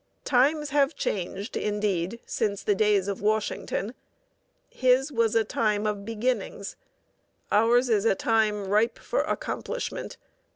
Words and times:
Times 0.25 0.71
have 0.71 0.95
changed, 0.95 1.55
indeed, 1.55 2.19
since 2.25 2.63
the 2.63 2.73
days 2.73 3.07
of 3.07 3.21
Washington. 3.21 3.93
His 4.67 5.11
was 5.11 5.35
a 5.35 5.43
time 5.43 5.85
of 5.85 6.03
beginnings, 6.05 6.75
ours 7.51 7.87
is 7.87 8.03
a 8.05 8.15
time 8.15 8.65
ripe 8.67 8.97
for 8.97 9.21
accomplishment. 9.21 10.17